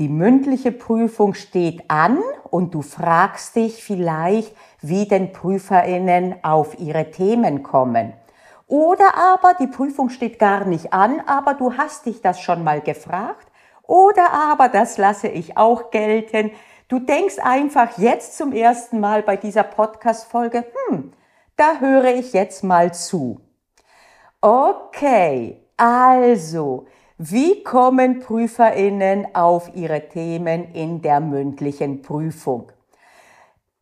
[0.00, 2.18] Die mündliche Prüfung steht an
[2.50, 8.12] und du fragst dich vielleicht, wie denn Prüferinnen auf ihre Themen kommen.
[8.66, 12.80] Oder aber die Prüfung steht gar nicht an, aber du hast dich das schon mal
[12.80, 13.46] gefragt.
[13.82, 16.50] Oder aber, das lasse ich auch gelten,
[16.88, 21.12] du denkst einfach jetzt zum ersten Mal bei dieser Podcast-Folge, hm,
[21.56, 23.40] da höre ich jetzt mal zu.
[24.40, 26.86] Okay, also,
[27.18, 32.72] wie kommen Prüferinnen auf ihre Themen in der mündlichen Prüfung?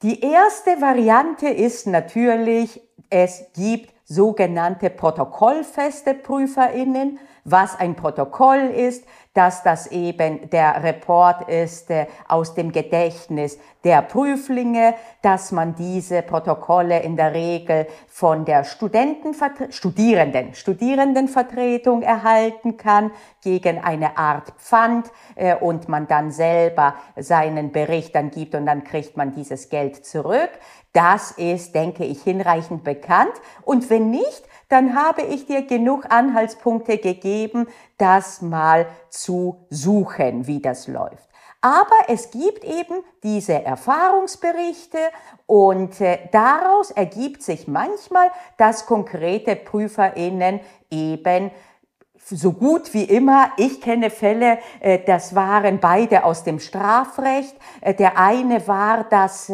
[0.03, 7.19] Die erste Variante ist natürlich, es gibt sogenannte protokollfeste Prüferinnen.
[7.45, 14.03] Was ein Protokoll ist, dass das eben der Report ist äh, aus dem Gedächtnis der
[14.03, 19.35] Prüflinge, dass man diese Protokolle in der Regel von der Studenten,
[19.71, 23.11] Studierenden, Studierendenvertretung erhalten kann
[23.43, 28.85] gegen eine Art Pfand äh, und man dann selber seinen Bericht dann gibt und dann
[28.85, 30.51] kriegt man dieses Geld zurück.
[30.93, 33.33] Das ist, denke ich, hinreichend bekannt.
[33.65, 37.67] Und wenn nicht, dann habe ich dir genug Anhaltspunkte gegeben,
[37.99, 41.29] das mal zu suchen, wie das läuft.
[41.61, 44.99] Aber es gibt eben diese Erfahrungsberichte
[45.47, 51.51] und äh, daraus ergibt sich manchmal, dass konkrete Prüferinnen eben
[52.25, 53.53] so gut wie immer.
[53.59, 57.55] Ich kenne Fälle, äh, das waren beide aus dem Strafrecht.
[57.81, 59.53] Äh, der eine war, dass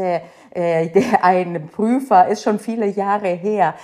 [0.58, 3.74] äh, der ein Prüfer, ist schon viele Jahre her,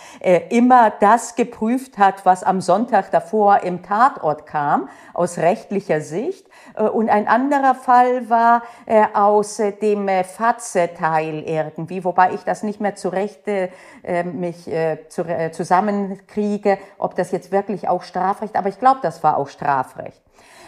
[0.48, 6.46] immer das geprüft hat, was am Sonntag davor im Tatort kam, aus rechtlicher Sicht.
[6.92, 8.62] Und ein anderer Fall war
[9.12, 13.42] aus dem Fatze-Teil irgendwie, wobei ich das nicht mehr zurecht
[14.32, 14.68] mich
[15.50, 20.22] zusammenkriege, ob das jetzt wirklich auch Strafrecht, aber ich glaube, das war auch Strafrecht.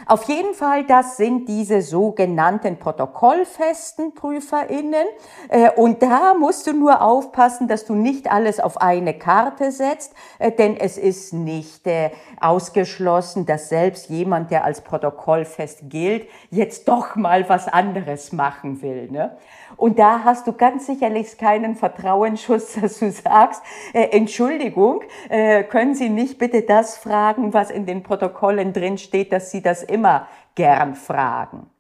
[0.09, 5.05] Auf jeden Fall, das sind diese sogenannten protokollfesten PrüferInnen.
[5.49, 10.15] Äh, und da musst du nur aufpassen, dass du nicht alles auf eine Karte setzt,
[10.39, 12.11] äh, denn es ist nicht äh,
[12.41, 19.11] ausgeschlossen, dass selbst jemand, der als protokollfest gilt, jetzt doch mal was anderes machen will.
[19.11, 19.37] Ne?
[19.77, 25.95] Und da hast du ganz sicherlich keinen Vertrauensschuss, dass du sagst, äh, Entschuldigung, äh, können
[25.95, 30.29] Sie nicht bitte das fragen, was in den Protokollen drin steht, dass Sie das immer
[30.55, 31.71] gern fragen.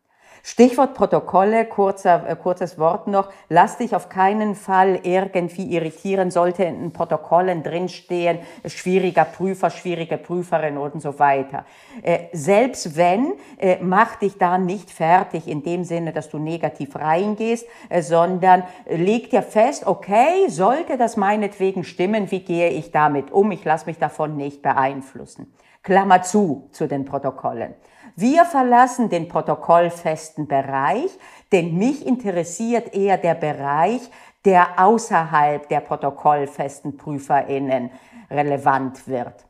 [0.48, 3.30] Stichwort Protokolle, kurzer, äh, kurzes Wort noch.
[3.48, 10.78] Lass dich auf keinen Fall irgendwie irritieren, sollte in Protokollen drinstehen, schwieriger Prüfer, schwierige Prüferin
[10.78, 11.64] und so weiter.
[12.00, 16.94] Äh, selbst wenn, äh, mach dich da nicht fertig in dem Sinne, dass du negativ
[16.94, 23.32] reingehst, äh, sondern leg dir fest, okay, sollte das meinetwegen stimmen, wie gehe ich damit
[23.32, 23.50] um?
[23.50, 25.52] Ich lasse mich davon nicht beeinflussen.
[25.82, 27.74] Klammer zu zu den Protokollen.
[28.18, 31.10] Wir verlassen den protokollfesten Bereich,
[31.52, 34.00] denn mich interessiert eher der Bereich,
[34.46, 37.90] der außerhalb der protokollfesten Prüferinnen
[38.30, 39.44] relevant wird.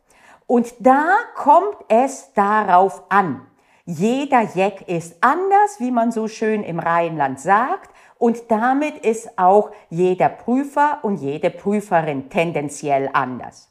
[0.49, 1.07] Und da
[1.37, 3.47] kommt es darauf an.
[3.85, 9.71] Jeder Jeck ist anders, wie man so schön im Rheinland sagt, und damit ist auch
[9.91, 13.71] jeder Prüfer und jede Prüferin tendenziell anders.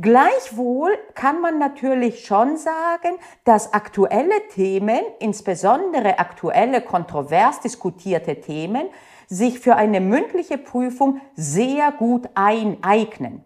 [0.00, 8.88] Gleichwohl kann man natürlich schon sagen, dass aktuelle Themen, insbesondere aktuelle kontrovers diskutierte Themen,
[9.28, 13.44] sich für eine mündliche Prüfung sehr gut eineignen.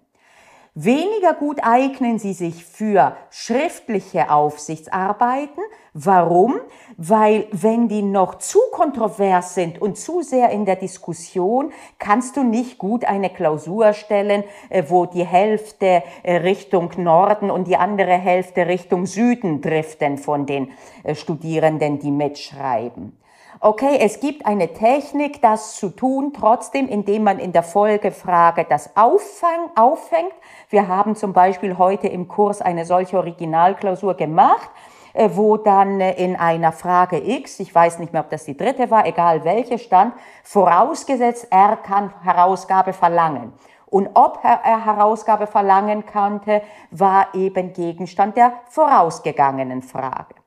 [0.81, 5.61] Weniger gut eignen sie sich für schriftliche Aufsichtsarbeiten.
[5.93, 6.61] Warum?
[6.97, 12.45] Weil wenn die noch zu kontrovers sind und zu sehr in der Diskussion, kannst du
[12.45, 18.17] nicht gut eine Klausur stellen, äh, wo die Hälfte äh, Richtung Norden und die andere
[18.17, 20.71] Hälfte Richtung Süden driften von den
[21.03, 23.19] äh, Studierenden, die mitschreiben.
[23.61, 28.97] Okay, es gibt eine Technik, das zu tun, trotzdem, indem man in der Folgefrage das
[28.97, 30.33] auffang, auffängt.
[30.71, 34.71] Wir haben zum Beispiel heute im Kurs eine solche Originalklausur gemacht
[35.15, 38.57] äh, wo dann äh, in einer Frage X, ich weiß nicht mehr, ob das die
[38.57, 40.15] dritte war, egal welche stand,
[40.45, 43.53] vorausgesetzt, er kann Herausgabe verlangen.
[43.87, 46.63] Und ob er Herausgabe verlangen konnte,
[46.93, 50.38] war eben Gegenstand der vorausgegangenen Frage.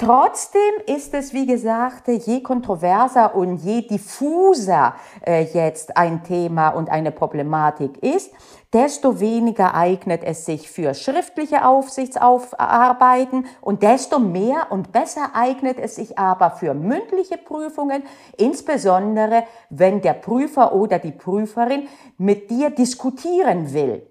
[0.00, 4.94] Trotzdem ist es, wie gesagt, je kontroverser und je diffuser
[5.26, 8.32] äh, jetzt ein Thema und eine Problematik ist,
[8.72, 15.96] desto weniger eignet es sich für schriftliche Aufsichtsarbeiten und desto mehr und besser eignet es
[15.96, 18.02] sich aber für mündliche Prüfungen,
[18.38, 24.09] insbesondere wenn der Prüfer oder die Prüferin mit dir diskutieren will.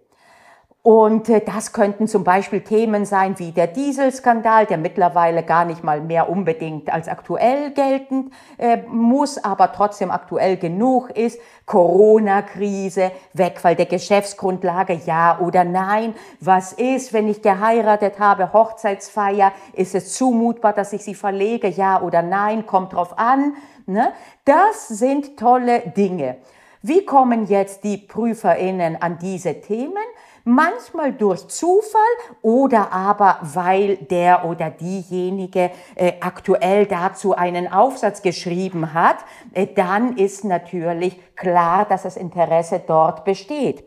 [0.89, 5.83] Und äh, das könnten zum Beispiel Themen sein wie der Dieselskandal, der mittlerweile gar nicht
[5.83, 11.39] mal mehr unbedingt als aktuell geltend äh, muss, aber trotzdem aktuell genug ist.
[11.67, 16.15] Corona-Krise, Wegfall der Geschäftsgrundlage, ja oder nein.
[16.39, 22.01] Was ist, wenn ich geheiratet habe, Hochzeitsfeier, ist es zumutbar, dass ich sie verlege, ja
[22.01, 23.53] oder nein, kommt drauf an.
[23.85, 24.11] Ne?
[24.43, 26.37] Das sind tolle Dinge.
[26.81, 29.97] Wie kommen jetzt die PrüferInnen an diese Themen?
[30.45, 32.01] manchmal durch Zufall
[32.41, 39.17] oder aber weil der oder diejenige äh, aktuell dazu einen Aufsatz geschrieben hat,
[39.53, 43.83] äh, dann ist natürlich klar, dass das Interesse dort besteht.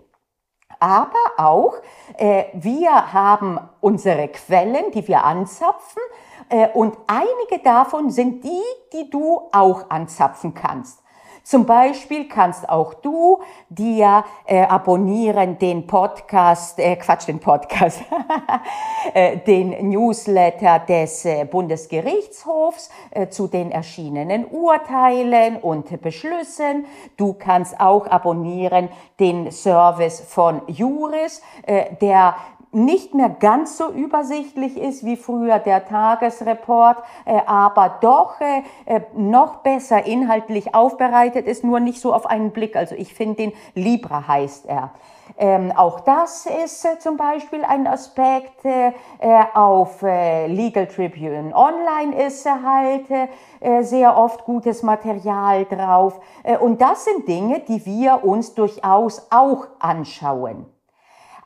[0.78, 1.74] Aber auch,
[2.16, 6.02] äh, wir haben unsere Quellen, die wir anzapfen,
[6.48, 8.62] äh, und einige davon sind die,
[8.92, 11.01] die du auch anzapfen kannst.
[11.42, 18.02] Zum Beispiel kannst auch du dir äh, abonnieren den Podcast, äh, Quatsch, den Podcast,
[19.14, 26.86] äh, den Newsletter des äh, Bundesgerichtshofs äh, zu den erschienenen Urteilen und Beschlüssen.
[27.16, 32.36] Du kannst auch abonnieren den Service von Juris, äh, der
[32.72, 39.02] nicht mehr ganz so übersichtlich ist wie früher der Tagesreport, äh, aber doch äh, äh,
[39.14, 42.74] noch besser inhaltlich aufbereitet ist, nur nicht so auf einen Blick.
[42.74, 44.90] Also ich finde den Libra heißt er.
[45.38, 48.64] Ähm, auch das ist äh, zum Beispiel ein Aspekt.
[48.64, 48.92] Äh,
[49.54, 53.06] auf äh, Legal Tribune Online ist halt
[53.82, 56.18] sehr oft gutes Material drauf.
[56.60, 60.71] und das sind Dinge, die wir uns durchaus auch anschauen.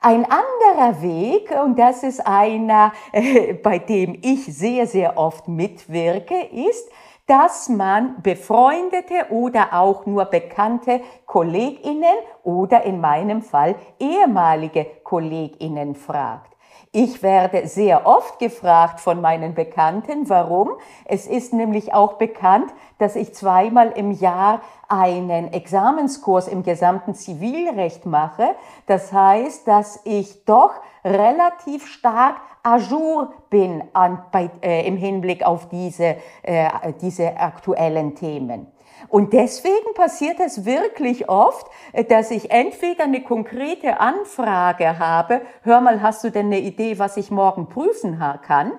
[0.01, 6.35] Ein anderer Weg, und das ist einer, äh, bei dem ich sehr, sehr oft mitwirke,
[6.53, 6.89] ist,
[7.27, 12.05] dass man befreundete oder auch nur bekannte Kolleginnen
[12.45, 16.56] oder in meinem Fall ehemalige Kolleginnen fragt.
[16.99, 20.71] Ich werde sehr oft gefragt von meinen Bekannten, warum.
[21.05, 28.07] Es ist nämlich auch bekannt, dass ich zweimal im Jahr einen Examenskurs im gesamten Zivilrecht
[28.07, 28.55] mache.
[28.87, 30.71] Das heißt, dass ich doch
[31.05, 36.71] relativ stark ajour bin an, bei, äh, im Hinblick auf diese, äh,
[37.03, 38.69] diese aktuellen Themen.
[39.09, 45.81] Und deswegen passiert es wirklich oft, äh, dass ich entweder eine konkrete Anfrage habe, hör
[45.81, 48.73] mal, hast du denn eine Idee, was ich morgen prüfen kann?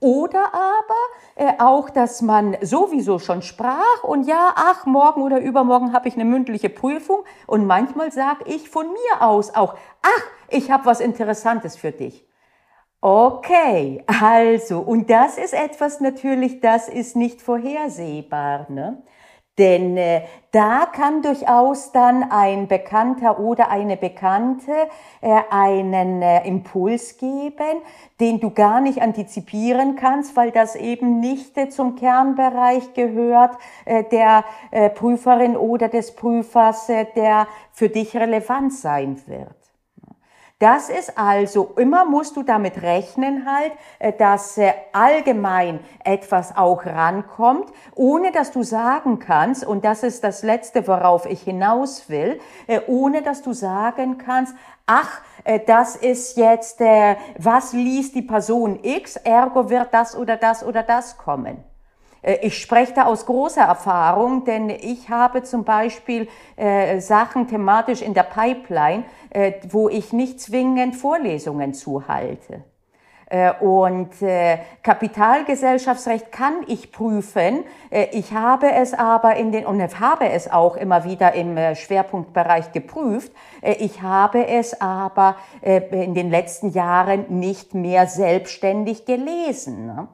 [0.00, 0.94] Oder aber
[1.34, 6.14] äh, auch, dass man sowieso schon sprach und ja, ach, morgen oder übermorgen habe ich
[6.14, 11.00] eine mündliche Prüfung und manchmal sage ich von mir aus auch, ach, ich habe was
[11.00, 12.28] Interessantes für dich.
[13.00, 18.66] Okay, also, und das ist etwas natürlich, das ist nicht vorhersehbar.
[18.70, 19.02] Ne?
[19.58, 20.22] Denn äh,
[20.52, 24.72] da kann durchaus dann ein Bekannter oder eine Bekannte
[25.20, 27.82] äh, einen äh, Impuls geben,
[28.20, 34.04] den du gar nicht antizipieren kannst, weil das eben nicht äh, zum Kernbereich gehört äh,
[34.04, 39.57] der äh, Prüferin oder des Prüfers, äh, der für dich relevant sein wird.
[40.60, 43.70] Das ist also, immer musst du damit rechnen halt,
[44.00, 50.24] äh, dass äh, allgemein etwas auch rankommt, ohne dass du sagen kannst, und das ist
[50.24, 54.54] das Letzte, worauf ich hinaus will, äh, ohne dass du sagen kannst,
[54.86, 55.20] ach,
[55.66, 61.16] das ist jetzt, was liest die Person X, ergo wird das oder das oder das
[61.16, 61.67] kommen.
[62.22, 68.02] Äh, ich spreche da aus großer Erfahrung, denn ich habe zum Beispiel äh, Sachen thematisch
[68.02, 72.64] in der Pipeline, äh, wo ich nicht zwingend Vorlesungen zuhalte.
[73.30, 77.64] Äh, und äh, Kapitalgesellschaftsrecht kann ich prüfen.
[77.90, 82.72] Äh, ich habe es aber in den, und habe es auch immer wieder im Schwerpunktbereich
[82.72, 83.32] geprüft.
[83.62, 89.86] Ich habe es aber in den letzten Jahren nicht mehr selbstständig gelesen.
[89.86, 90.08] Ne?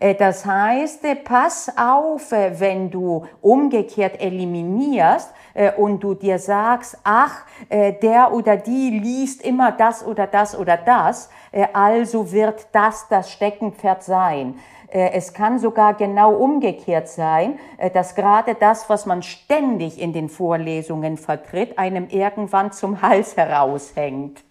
[0.00, 5.32] Äh, das heißt, äh, pass auf, äh, wenn du umgekehrt eliminierst
[5.78, 11.28] und du dir sagst, ach, der oder die liest immer das oder das oder das,
[11.72, 14.54] also wird das das Steckenpferd sein.
[14.92, 17.58] Es kann sogar genau umgekehrt sein,
[17.92, 24.44] dass gerade das, was man ständig in den Vorlesungen vertritt, einem irgendwann zum Hals heraushängt.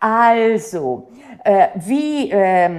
[0.00, 1.08] Also,
[1.44, 2.70] äh, wie, äh,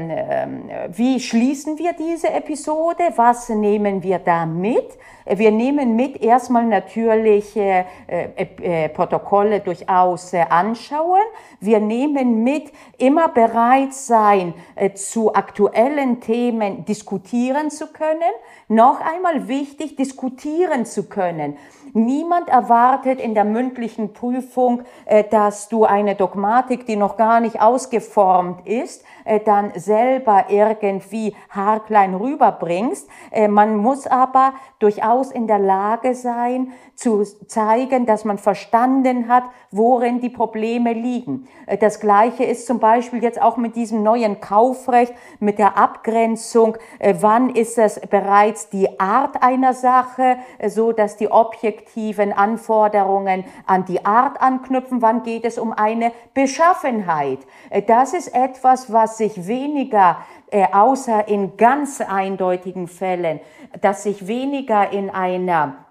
[0.89, 3.13] wie schließen wir diese Episode?
[3.15, 4.97] Was nehmen wir da mit?
[5.25, 11.21] Wir nehmen mit erstmal natürlich äh, äh, Protokolle durchaus äh, anschauen.
[11.59, 18.21] Wir nehmen mit immer bereit sein, äh, zu aktuellen Themen diskutieren zu können.
[18.67, 21.57] Noch einmal wichtig, diskutieren zu können.
[21.93, 27.61] Niemand erwartet in der mündlichen Prüfung, äh, dass du eine Dogmatik, die noch gar nicht
[27.61, 33.09] ausgeformt ist, äh, dann selber irgendwie haarklein rüberbringst.
[33.31, 39.43] Äh, man muss aber durchaus in der Lage sein, zu zeigen, dass man verstanden hat,
[39.71, 41.47] worin die Probleme liegen.
[41.65, 46.77] Äh, das Gleiche ist zum Beispiel jetzt auch mit diesem neuen Kaufrecht, mit der Abgrenzung.
[46.99, 50.37] Wann ist es bereits die Art einer Sache,
[50.67, 55.01] so dass die objektiven Anforderungen an die Art anknüpfen?
[55.01, 57.39] Wann geht es um eine Beschaffenheit?
[57.87, 60.17] Das ist etwas, was sich weniger,
[60.51, 63.39] äh, außer in ganz eindeutigen Fällen,
[63.81, 65.85] dass sich weniger in einer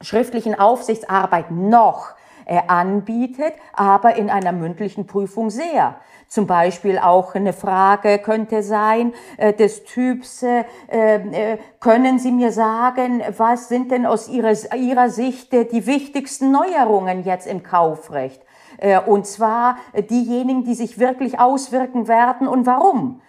[0.00, 2.14] schriftlichen Aufsichtsarbeit noch
[2.44, 5.96] äh, anbietet, aber in einer mündlichen Prüfung sehr.
[6.26, 12.50] Zum Beispiel auch eine Frage könnte sein äh, des Typs, äh, äh, können Sie mir
[12.50, 18.42] sagen, was sind denn aus Ihrer, Ihrer Sicht äh, die wichtigsten Neuerungen jetzt im Kaufrecht?
[18.78, 23.20] Äh, und zwar diejenigen, die sich wirklich auswirken werden und warum.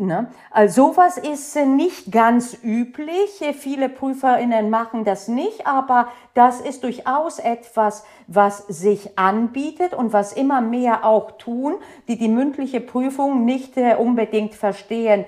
[0.00, 0.30] Ne?
[0.52, 3.42] Also sowas ist äh, nicht ganz üblich.
[3.42, 10.12] Äh, viele PrüferInnen machen das nicht, aber das ist durchaus etwas, was sich anbietet und
[10.12, 11.74] was immer mehr auch tun,
[12.06, 15.24] die die mündliche Prüfung nicht äh, unbedingt verstehen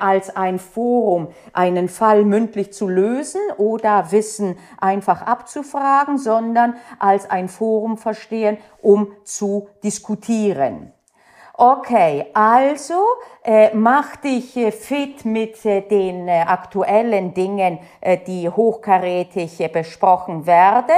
[0.00, 7.48] als ein Forum, einen Fall mündlich zu lösen oder Wissen einfach abzufragen, sondern als ein
[7.48, 10.92] Forum verstehen, um zu diskutieren.
[11.56, 13.00] Okay, also
[13.44, 19.68] äh, mach dich äh, fit mit äh, den äh, aktuellen Dingen, äh, die hochkarätig äh,
[19.68, 20.96] besprochen werden.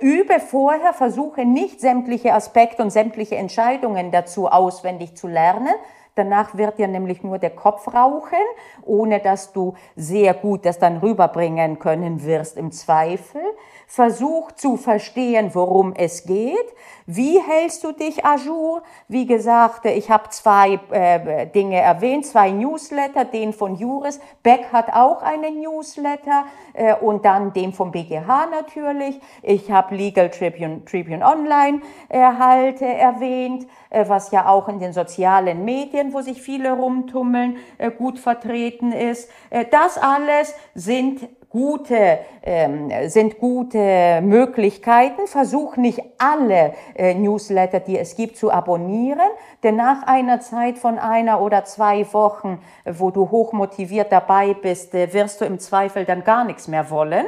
[0.00, 5.74] übe vorher, versuche nicht sämtliche Aspekte und sämtliche Entscheidungen dazu auswendig zu lernen.
[6.18, 8.42] Danach wird dir nämlich nur der Kopf rauchen,
[8.84, 13.40] ohne dass du sehr gut das dann rüberbringen können wirst im Zweifel.
[13.86, 16.74] Versuch zu verstehen, worum es geht.
[17.06, 18.82] Wie hältst du dich à jour?
[19.08, 24.20] Wie gesagt, ich habe zwei äh, Dinge erwähnt, zwei Newsletter, den von Juris.
[24.42, 26.44] Beck hat auch einen Newsletter
[26.74, 29.20] äh, und dann den vom BGH natürlich.
[29.42, 34.92] Ich habe Legal Tribune, Tribune Online erhalte, äh, erwähnt, äh, was ja auch in den
[34.92, 39.30] sozialen Medien, wo sich viele rumtummeln, äh, gut vertreten ist.
[39.50, 45.26] Äh, das alles sind gute, ähm, sind gute Möglichkeiten.
[45.26, 49.28] Versuch nicht alle äh, Newsletter, die es gibt, zu abonnieren,
[49.64, 55.12] denn nach einer Zeit von einer oder zwei Wochen, wo du hochmotiviert dabei bist, äh,
[55.12, 57.26] wirst du im Zweifel dann gar nichts mehr wollen.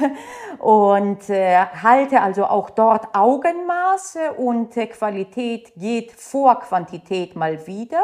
[0.58, 8.02] und äh, halte also auch dort Augenmaße und äh, Qualität geht vor Quantität mal wieder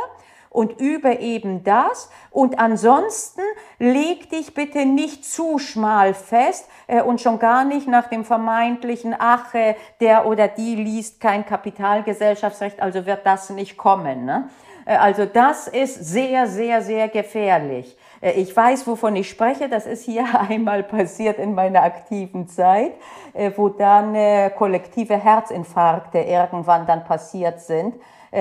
[0.56, 2.08] und übe eben das.
[2.30, 3.42] Und ansonsten
[3.78, 9.14] leg dich bitte nicht zu schmal fest äh, und schon gar nicht nach dem vermeintlichen,
[9.18, 14.24] ach, äh, der oder die liest kein Kapitalgesellschaftsrecht, also wird das nicht kommen.
[14.24, 14.48] Ne?
[14.86, 17.94] Äh, also das ist sehr, sehr, sehr gefährlich.
[18.22, 19.68] Äh, ich weiß, wovon ich spreche.
[19.68, 22.92] Das ist hier einmal passiert in meiner aktiven Zeit,
[23.34, 24.16] äh, wo dann
[24.54, 27.94] kollektive Herzinfarkte irgendwann dann passiert sind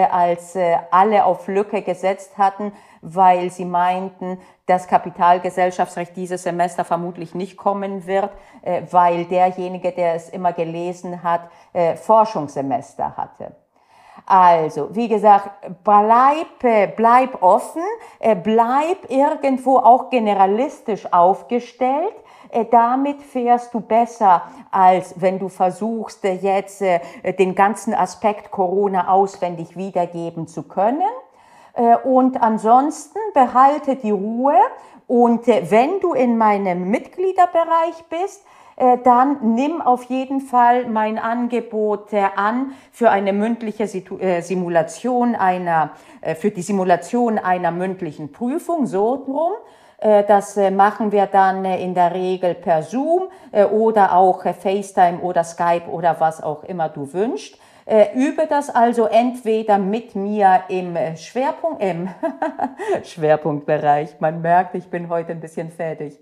[0.03, 7.35] als äh, alle auf Lücke gesetzt hatten, weil sie meinten, das Kapitalgesellschaftsrecht dieses Semester vermutlich
[7.35, 8.31] nicht kommen wird,
[8.63, 11.41] äh, weil derjenige, der es immer gelesen hat,
[12.01, 13.51] Forschungssemester hatte.
[14.25, 15.49] Also, wie gesagt,
[15.83, 17.83] bleib, bleib offen,
[18.43, 22.24] bleib irgendwo auch generalistisch aufgestellt, äh,
[22.71, 26.99] damit fährst du besser, als wenn du versuchst, äh, jetzt äh,
[27.37, 31.01] den ganzen Aspekt Corona auswendig wiedergeben zu können.
[32.05, 34.55] Und ansonsten behalte die Ruhe
[35.07, 38.45] und wenn du in meinem Mitgliederbereich bist,
[39.03, 45.89] dann nimm auf jeden Fall mein Angebot an für eine mündliche Simulation einer,
[46.37, 49.51] für die Simulation einer mündlichen Prüfung, so drum.
[49.97, 53.29] Äh, das äh, machen wir dann äh, in der Regel per Zoom
[53.71, 57.57] oder auch FaceTime oder Skype oder was auch immer du wünschst.
[58.13, 62.09] Übe das also entweder mit mir im Schwerpunkt, im
[63.03, 64.19] Schwerpunktbereich.
[64.19, 66.19] Man merkt, ich bin heute ein bisschen fertig.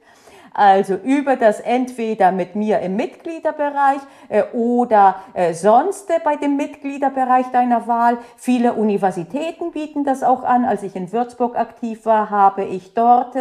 [0.54, 6.58] Also über das entweder mit mir im Mitgliederbereich äh, oder äh, sonst äh, bei dem
[6.58, 8.18] Mitgliederbereich deiner Wahl.
[8.38, 10.66] Viele Universitäten bieten das auch an.
[10.66, 13.36] Als ich in Würzburg aktiv war, habe ich dort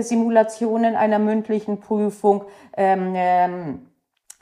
[0.00, 2.44] Simulationen einer mündlichen Prüfung
[2.76, 3.90] ähm, ähm,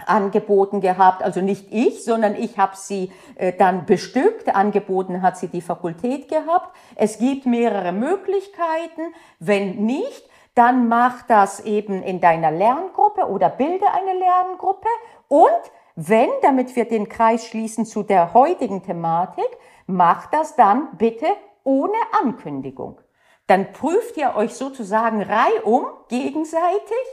[0.07, 5.49] angeboten gehabt, also nicht ich, sondern ich habe sie äh, dann bestückt, angeboten hat sie
[5.49, 6.75] die Fakultät gehabt.
[6.95, 10.28] Es gibt mehrere Möglichkeiten, wenn nicht,
[10.59, 14.89] dann mach das eben in deiner Lerngruppe oder bilde eine Lerngruppe
[15.29, 15.49] und
[15.95, 19.49] wenn, damit wir den Kreis schließen zu der heutigen Thematik,
[19.87, 21.27] macht das dann bitte
[21.63, 23.01] ohne Ankündigung.
[23.47, 27.05] Dann prüft ihr euch sozusagen reihum gegenseitig,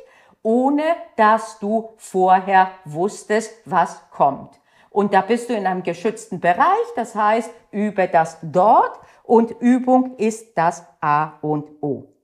[0.41, 0.83] ohne
[1.15, 4.59] dass du vorher wusstest, was kommt.
[4.89, 10.15] Und da bist du in einem geschützten Bereich, das heißt, übe das dort und Übung
[10.17, 12.14] ist das A und O.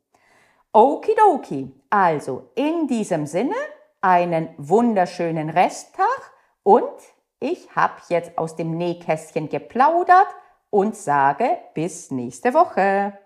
[0.74, 1.72] Okidoki.
[1.90, 3.56] Also in diesem Sinne
[4.00, 6.32] einen wunderschönen Resttag
[6.64, 6.90] und
[7.40, 10.28] ich habe jetzt aus dem Nähkästchen geplaudert
[10.70, 13.18] und sage bis nächste Woche.